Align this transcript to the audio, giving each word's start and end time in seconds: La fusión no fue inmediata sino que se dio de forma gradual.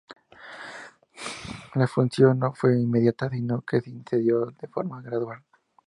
La 1.75 1.85
fusión 1.87 2.39
no 2.39 2.53
fue 2.55 2.73
inmediata 2.81 3.29
sino 3.29 3.61
que 3.61 3.81
se 3.81 4.17
dio 4.17 4.47
de 4.47 4.67
forma 4.67 4.99
gradual. 4.99 5.43